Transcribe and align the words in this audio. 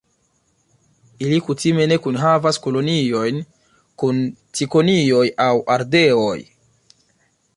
Ili 1.25 1.37
kutime 1.49 1.85
ne 1.91 1.97
kunhavas 2.05 2.59
koloniojn 2.63 3.37
kun 4.03 4.21
cikonioj 4.61 5.25
aŭ 5.47 5.51
ardeoj. 5.77 6.39